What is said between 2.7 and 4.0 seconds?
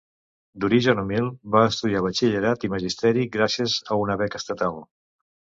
magisteri gràcies